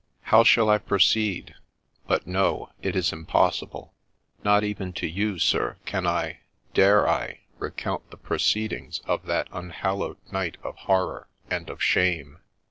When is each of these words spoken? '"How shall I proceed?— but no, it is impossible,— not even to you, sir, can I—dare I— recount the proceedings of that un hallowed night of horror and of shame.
'"How 0.31 0.41
shall 0.43 0.67
I 0.67 0.79
proceed?— 0.79 1.53
but 2.07 2.25
no, 2.25 2.71
it 2.81 2.95
is 2.95 3.13
impossible,— 3.13 3.93
not 4.43 4.63
even 4.63 4.93
to 4.93 5.05
you, 5.05 5.37
sir, 5.37 5.77
can 5.85 6.07
I—dare 6.07 7.07
I— 7.07 7.41
recount 7.59 8.09
the 8.09 8.17
proceedings 8.17 9.01
of 9.05 9.27
that 9.27 9.47
un 9.53 9.69
hallowed 9.69 10.17
night 10.31 10.57
of 10.63 10.75
horror 10.75 11.27
and 11.51 11.69
of 11.69 11.83
shame. 11.83 12.39